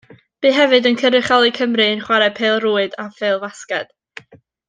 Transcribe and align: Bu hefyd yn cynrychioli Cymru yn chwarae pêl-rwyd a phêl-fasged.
Bu 0.43 0.51
hefyd 0.53 0.87
yn 0.91 0.95
cynrychioli 1.01 1.51
Cymru 1.57 1.85
yn 1.97 2.01
chwarae 2.07 2.31
pêl-rwyd 2.41 2.99
a 3.05 3.09
phêl-fasged. 3.19 3.93